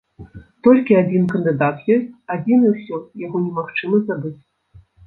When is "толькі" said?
0.67-0.97